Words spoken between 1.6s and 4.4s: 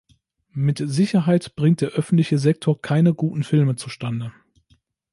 der öffentliche Sektor keine guten Filme zustande.